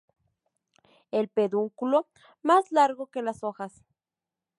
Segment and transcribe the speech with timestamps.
[1.11, 2.07] El pedúnculo
[2.41, 3.83] más largo que las hojas.